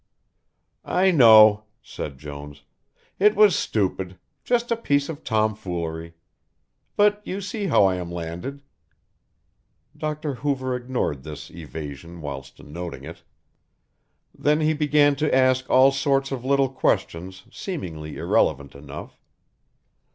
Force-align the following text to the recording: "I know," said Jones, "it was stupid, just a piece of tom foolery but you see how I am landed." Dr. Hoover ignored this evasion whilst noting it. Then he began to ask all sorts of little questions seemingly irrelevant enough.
"I 0.83 1.11
know," 1.11 1.65
said 1.83 2.17
Jones, 2.17 2.63
"it 3.19 3.35
was 3.35 3.55
stupid, 3.55 4.17
just 4.43 4.71
a 4.71 4.75
piece 4.75 5.09
of 5.09 5.23
tom 5.23 5.53
foolery 5.53 6.15
but 6.95 7.21
you 7.23 7.39
see 7.39 7.67
how 7.67 7.85
I 7.85 7.97
am 7.97 8.11
landed." 8.11 8.63
Dr. 9.95 10.33
Hoover 10.41 10.75
ignored 10.75 11.21
this 11.21 11.51
evasion 11.51 12.19
whilst 12.19 12.63
noting 12.63 13.03
it. 13.03 13.21
Then 14.35 14.61
he 14.61 14.73
began 14.73 15.15
to 15.17 15.31
ask 15.35 15.69
all 15.69 15.91
sorts 15.91 16.31
of 16.31 16.43
little 16.43 16.69
questions 16.69 17.43
seemingly 17.51 18.17
irrelevant 18.17 18.73
enough. 18.73 19.21